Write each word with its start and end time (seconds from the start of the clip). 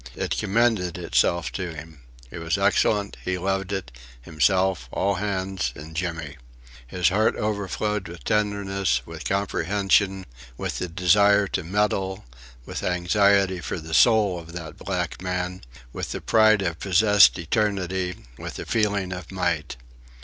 It 0.15 0.35
commended 0.35 0.97
itself 0.97 1.51
to 1.51 1.75
him. 1.75 1.99
It 2.31 2.39
was 2.39 2.57
excellent; 2.57 3.17
he 3.23 3.37
loved 3.37 3.71
it, 3.71 3.91
himself, 4.19 4.89
all 4.91 5.13
hands, 5.13 5.71
and 5.75 5.95
Jimmy. 5.95 6.37
His 6.87 7.09
heart 7.09 7.35
overflowed 7.35 8.07
with 8.07 8.23
tenderness, 8.23 9.03
with 9.05 9.25
comprehension, 9.25 10.25
with 10.57 10.79
the 10.79 10.87
desire 10.87 11.45
to 11.49 11.63
meddle, 11.63 12.25
with 12.65 12.81
anxiety 12.81 13.59
for 13.59 13.77
the 13.79 13.93
soul 13.93 14.39
of 14.39 14.53
that 14.53 14.75
black 14.75 15.21
man, 15.21 15.61
with 15.93 16.13
the 16.13 16.19
pride 16.21 16.63
of 16.63 16.79
possessed 16.79 17.37
eternity, 17.37 18.25
with 18.39 18.55
the 18.55 18.65
feeling 18.65 19.11
of 19.13 19.31
might. 19.31 19.77